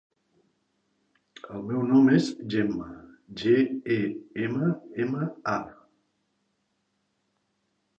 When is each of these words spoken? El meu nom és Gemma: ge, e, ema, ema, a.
El 1.57 1.63
meu 1.67 1.83
nom 1.91 2.09
és 2.21 2.31
Gemma: 2.55 2.89
ge, 3.45 3.55
e, 3.99 4.01
ema, 4.49 4.75
ema, 5.09 5.33
a. 5.55 5.61